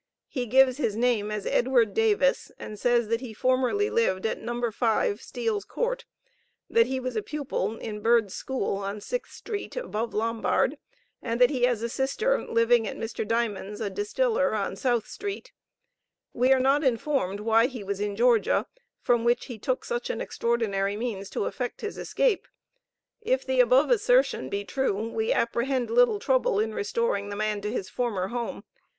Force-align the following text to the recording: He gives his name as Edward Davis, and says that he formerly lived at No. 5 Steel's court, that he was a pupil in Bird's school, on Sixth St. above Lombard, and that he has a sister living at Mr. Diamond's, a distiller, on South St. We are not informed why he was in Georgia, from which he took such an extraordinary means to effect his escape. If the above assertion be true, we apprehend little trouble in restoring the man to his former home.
He 0.29 0.47
gives 0.47 0.77
his 0.77 0.95
name 0.95 1.29
as 1.29 1.45
Edward 1.45 1.93
Davis, 1.93 2.51
and 2.57 2.79
says 2.79 3.07
that 3.09 3.21
he 3.21 3.35
formerly 3.35 3.87
lived 3.91 4.25
at 4.25 4.39
No. 4.39 4.71
5 4.71 5.21
Steel's 5.21 5.63
court, 5.63 6.05
that 6.67 6.87
he 6.87 6.99
was 6.99 7.15
a 7.15 7.21
pupil 7.21 7.77
in 7.77 7.99
Bird's 8.01 8.33
school, 8.33 8.77
on 8.77 8.99
Sixth 8.99 9.43
St. 9.47 9.75
above 9.77 10.15
Lombard, 10.15 10.79
and 11.21 11.39
that 11.39 11.51
he 11.51 11.65
has 11.65 11.83
a 11.83 11.87
sister 11.87 12.43
living 12.43 12.87
at 12.87 12.97
Mr. 12.97 13.27
Diamond's, 13.27 13.79
a 13.79 13.91
distiller, 13.91 14.55
on 14.55 14.75
South 14.75 15.07
St. 15.07 15.51
We 16.33 16.51
are 16.51 16.59
not 16.59 16.83
informed 16.83 17.39
why 17.41 17.67
he 17.67 17.83
was 17.83 17.99
in 17.99 18.15
Georgia, 18.15 18.65
from 19.01 19.23
which 19.23 19.45
he 19.45 19.59
took 19.59 19.85
such 19.85 20.09
an 20.09 20.19
extraordinary 20.19 20.97
means 20.97 21.29
to 21.29 21.45
effect 21.45 21.81
his 21.81 21.99
escape. 21.99 22.47
If 23.21 23.45
the 23.45 23.59
above 23.59 23.91
assertion 23.91 24.49
be 24.49 24.65
true, 24.65 25.09
we 25.11 25.31
apprehend 25.31 25.91
little 25.91 26.17
trouble 26.17 26.59
in 26.59 26.73
restoring 26.73 27.29
the 27.29 27.35
man 27.35 27.61
to 27.61 27.71
his 27.71 27.87
former 27.87 28.29
home. 28.29 28.63